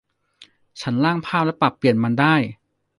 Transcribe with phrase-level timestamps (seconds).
[0.81, 2.35] ฉันร่างภาพและปรับเปลี่ยนมันได้